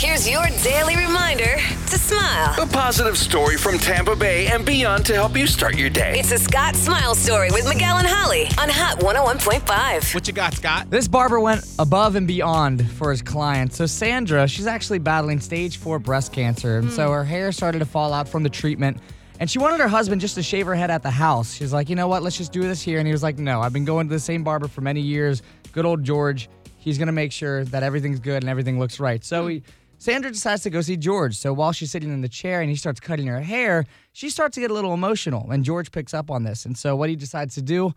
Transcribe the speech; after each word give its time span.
Here's 0.00 0.26
your 0.26 0.46
daily 0.62 0.96
reminder 0.96 1.56
to 1.58 1.98
smile. 1.98 2.54
A 2.58 2.66
positive 2.66 3.18
story 3.18 3.58
from 3.58 3.76
Tampa 3.76 4.16
Bay 4.16 4.46
and 4.46 4.64
beyond 4.64 5.04
to 5.04 5.14
help 5.14 5.36
you 5.36 5.46
start 5.46 5.76
your 5.76 5.90
day. 5.90 6.18
It's 6.18 6.32
a 6.32 6.38
Scott 6.38 6.74
Smile 6.74 7.14
story 7.14 7.50
with 7.50 7.68
Miguel 7.68 7.98
and 7.98 8.06
Holly 8.06 8.46
on 8.56 8.70
Hot 8.70 8.98
101.5. 9.00 10.14
What 10.14 10.26
you 10.26 10.32
got, 10.32 10.54
Scott? 10.54 10.88
This 10.88 11.06
barber 11.06 11.38
went 11.38 11.66
above 11.78 12.16
and 12.16 12.26
beyond 12.26 12.90
for 12.92 13.10
his 13.10 13.20
client. 13.20 13.74
So 13.74 13.84
Sandra, 13.84 14.48
she's 14.48 14.66
actually 14.66 15.00
battling 15.00 15.38
stage 15.38 15.76
four 15.76 15.98
breast 15.98 16.32
cancer, 16.32 16.78
and 16.78 16.90
so 16.90 17.08
hmm. 17.08 17.12
her 17.12 17.24
hair 17.24 17.52
started 17.52 17.80
to 17.80 17.84
fall 17.84 18.14
out 18.14 18.26
from 18.26 18.42
the 18.42 18.48
treatment. 18.48 18.96
And 19.38 19.50
she 19.50 19.58
wanted 19.58 19.80
her 19.80 19.88
husband 19.88 20.22
just 20.22 20.34
to 20.36 20.42
shave 20.42 20.64
her 20.64 20.74
head 20.74 20.90
at 20.90 21.02
the 21.02 21.10
house. 21.10 21.52
She's 21.52 21.74
like, 21.74 21.90
you 21.90 21.96
know 21.96 22.08
what? 22.08 22.22
Let's 22.22 22.38
just 22.38 22.52
do 22.52 22.62
this 22.62 22.80
here. 22.80 23.00
And 23.00 23.06
he 23.06 23.12
was 23.12 23.22
like, 23.22 23.38
no, 23.38 23.60
I've 23.60 23.74
been 23.74 23.84
going 23.84 24.08
to 24.08 24.14
the 24.14 24.20
same 24.20 24.44
barber 24.44 24.66
for 24.66 24.80
many 24.80 25.02
years. 25.02 25.42
Good 25.72 25.84
old 25.84 26.04
George. 26.04 26.48
He's 26.78 26.96
gonna 26.96 27.12
make 27.12 27.30
sure 27.30 27.66
that 27.66 27.82
everything's 27.82 28.20
good 28.20 28.42
and 28.42 28.48
everything 28.48 28.78
looks 28.78 28.98
right. 28.98 29.22
So 29.22 29.42
hmm. 29.42 29.48
he, 29.50 29.62
Sandra 30.00 30.30
decides 30.30 30.62
to 30.62 30.70
go 30.70 30.80
see 30.80 30.96
George. 30.96 31.36
So 31.36 31.52
while 31.52 31.72
she's 31.72 31.90
sitting 31.90 32.10
in 32.10 32.22
the 32.22 32.28
chair 32.28 32.62
and 32.62 32.70
he 32.70 32.76
starts 32.76 33.00
cutting 33.00 33.26
her 33.26 33.42
hair, 33.42 33.84
she 34.12 34.30
starts 34.30 34.54
to 34.54 34.60
get 34.62 34.70
a 34.70 34.74
little 34.74 34.94
emotional. 34.94 35.50
And 35.50 35.62
George 35.62 35.92
picks 35.92 36.14
up 36.14 36.30
on 36.30 36.42
this. 36.42 36.64
And 36.64 36.76
so 36.76 36.96
what 36.96 37.10
he 37.10 37.16
decides 37.16 37.54
to 37.56 37.62
do, 37.62 37.92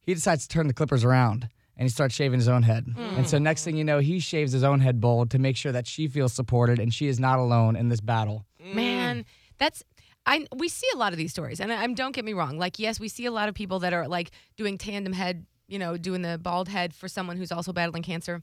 he 0.00 0.14
decides 0.14 0.46
to 0.46 0.48
turn 0.48 0.68
the 0.68 0.72
clippers 0.72 1.02
around 1.02 1.48
and 1.76 1.86
he 1.86 1.88
starts 1.88 2.14
shaving 2.14 2.38
his 2.38 2.46
own 2.46 2.62
head. 2.62 2.86
And 3.16 3.28
so 3.28 3.38
next 3.38 3.64
thing 3.64 3.76
you 3.76 3.82
know, 3.82 3.98
he 3.98 4.20
shaves 4.20 4.52
his 4.52 4.62
own 4.62 4.78
head 4.78 5.00
bald 5.00 5.32
to 5.32 5.40
make 5.40 5.56
sure 5.56 5.72
that 5.72 5.88
she 5.88 6.06
feels 6.06 6.32
supported 6.32 6.78
and 6.78 6.94
she 6.94 7.08
is 7.08 7.18
not 7.18 7.40
alone 7.40 7.74
in 7.74 7.88
this 7.88 8.00
battle. 8.00 8.46
Man, 8.62 9.24
that's 9.58 9.82
I 10.26 10.46
we 10.54 10.68
see 10.68 10.86
a 10.94 10.98
lot 10.98 11.12
of 11.12 11.18
these 11.18 11.32
stories, 11.32 11.58
and 11.58 11.72
I, 11.72 11.82
I'm 11.82 11.94
don't 11.94 12.14
get 12.14 12.24
me 12.24 12.34
wrong. 12.34 12.58
Like, 12.58 12.78
yes, 12.78 13.00
we 13.00 13.08
see 13.08 13.26
a 13.26 13.30
lot 13.30 13.48
of 13.48 13.54
people 13.54 13.80
that 13.80 13.92
are 13.92 14.06
like 14.06 14.30
doing 14.56 14.78
tandem 14.78 15.14
head, 15.14 15.46
you 15.66 15.78
know, 15.78 15.96
doing 15.96 16.22
the 16.22 16.38
bald 16.38 16.68
head 16.68 16.94
for 16.94 17.08
someone 17.08 17.36
who's 17.38 17.50
also 17.50 17.72
battling 17.72 18.02
cancer. 18.02 18.42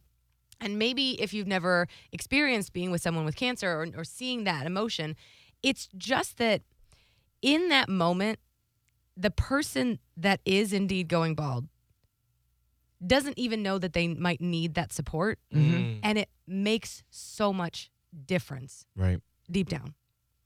And 0.60 0.80
maybe 0.80 1.22
if 1.22 1.34
you've 1.34 1.48
never 1.48 1.88
experienced 2.12 2.74
being 2.74 2.92
with 2.92 3.02
someone 3.02 3.26
with 3.26 3.36
cancer 3.36 3.70
or, 3.70 3.88
or 3.96 4.04
seeing 4.04 4.44
that 4.46 4.66
emotion, 4.66 5.16
it's 5.62 5.88
just 5.98 6.38
that 6.38 6.62
in 7.42 7.70
that 7.70 7.90
moment, 7.90 8.40
the 9.16 9.32
person 9.32 10.00
that 10.16 10.40
is 10.46 10.74
indeed 10.74 11.08
going 11.08 11.36
bald 11.36 11.68
doesn't 13.06 13.38
even 13.38 13.62
know 13.62 13.78
that 13.78 13.94
they 13.94 14.08
might 14.08 14.42
need 14.42 14.74
that 14.76 14.92
support. 14.92 15.40
Mm. 15.54 16.00
And 16.04 16.18
it 16.18 16.30
makes 16.48 17.04
so 17.10 17.54
much 17.54 17.92
difference 18.26 18.86
Right. 18.96 19.20
deep 19.50 19.70
down 19.70 19.94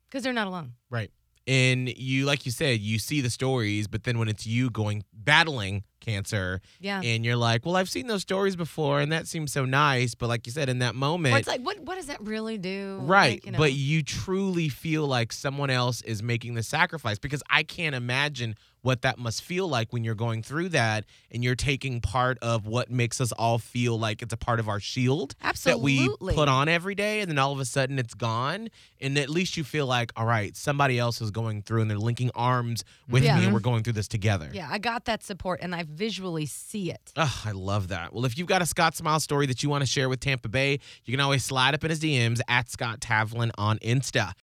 because 0.09 0.23
they're 0.23 0.33
not 0.33 0.47
alone. 0.47 0.73
Right. 0.89 1.11
And 1.47 1.89
you, 1.97 2.25
like 2.25 2.45
you 2.45 2.51
said, 2.51 2.79
you 2.81 2.99
see 2.99 3.21
the 3.21 3.29
stories, 3.29 3.87
but 3.87 4.03
then 4.03 4.19
when 4.19 4.27
it's 4.27 4.45
you 4.45 4.69
going 4.69 5.03
battling 5.23 5.83
cancer, 5.99 6.61
Yeah. 6.79 6.99
and 7.03 7.23
you're 7.23 7.35
like, 7.35 7.63
well, 7.63 7.75
I've 7.75 7.89
seen 7.89 8.07
those 8.07 8.23
stories 8.23 8.55
before, 8.55 9.01
and 9.01 9.11
that 9.11 9.27
seems 9.27 9.51
so 9.53 9.65
nice. 9.65 10.15
But 10.15 10.29
like 10.29 10.47
you 10.47 10.51
said, 10.51 10.67
in 10.67 10.79
that 10.79 10.95
moment, 10.95 11.35
Or 11.35 11.37
it's 11.37 11.47
like, 11.47 11.61
what 11.61 11.79
what 11.81 11.95
does 11.95 12.07
that 12.07 12.21
really 12.21 12.57
do? 12.57 12.97
Right. 13.01 13.33
Like, 13.33 13.45
you 13.45 13.51
know. 13.51 13.57
But 13.59 13.73
you 13.73 14.01
truly 14.01 14.67
feel 14.67 15.05
like 15.07 15.31
someone 15.31 15.69
else 15.69 16.01
is 16.01 16.23
making 16.23 16.55
the 16.55 16.63
sacrifice 16.63 17.19
because 17.19 17.43
I 17.49 17.61
can't 17.63 17.93
imagine 17.95 18.55
what 18.83 19.03
that 19.03 19.19
must 19.19 19.43
feel 19.43 19.67
like 19.67 19.93
when 19.93 20.03
you're 20.03 20.15
going 20.15 20.41
through 20.41 20.69
that 20.69 21.05
and 21.29 21.43
you're 21.43 21.53
taking 21.53 22.01
part 22.01 22.39
of 22.41 22.65
what 22.65 22.89
makes 22.89 23.21
us 23.21 23.31
all 23.33 23.59
feel 23.59 23.99
like 23.99 24.23
it's 24.23 24.33
a 24.33 24.37
part 24.37 24.59
of 24.59 24.67
our 24.67 24.79
shield 24.79 25.35
that 25.65 25.79
we 25.81 26.09
put 26.19 26.49
on 26.49 26.67
every 26.67 26.95
day 26.95 27.19
and 27.21 27.29
then 27.29 27.37
all 27.37 27.51
of 27.51 27.59
a 27.59 27.65
sudden 27.65 27.99
it's 27.99 28.15
gone 28.15 28.69
and 28.99 29.19
at 29.19 29.29
least 29.29 29.55
you 29.55 29.63
feel 29.63 29.85
like 29.85 30.11
all 30.15 30.25
right 30.25 30.57
somebody 30.57 30.97
else 30.97 31.21
is 31.21 31.29
going 31.29 31.61
through 31.61 31.81
and 31.83 31.91
they're 31.91 31.97
linking 31.99 32.31
arms 32.33 32.83
with 33.07 33.23
Yeah. 33.23 33.37
me 33.37 33.43
and 33.45 33.53
we're 33.53 33.59
going 33.59 33.83
through 33.83 33.93
this 33.93 34.07
together 34.07 34.49
yeah, 34.51 34.67
I 34.71 34.79
got 34.79 35.05
that 35.11 35.23
support 35.23 35.59
and 35.61 35.75
I 35.75 35.83
visually 35.83 36.45
see 36.45 36.89
it. 36.89 37.11
Oh, 37.17 37.41
I 37.45 37.51
love 37.51 37.89
that. 37.89 38.13
Well, 38.13 38.23
if 38.23 38.37
you've 38.37 38.47
got 38.47 38.61
a 38.61 38.65
Scott 38.65 38.95
Smile 38.95 39.19
story 39.19 39.45
that 39.47 39.61
you 39.61 39.69
want 39.69 39.81
to 39.81 39.85
share 39.85 40.07
with 40.07 40.21
Tampa 40.21 40.47
Bay, 40.47 40.79
you 41.03 41.11
can 41.11 41.19
always 41.19 41.43
slide 41.43 41.73
up 41.73 41.83
in 41.83 41.89
his 41.89 41.99
DMs 41.99 42.39
at 42.47 42.69
Scott 42.69 43.01
Tavlin 43.01 43.51
on 43.57 43.77
Insta. 43.79 44.31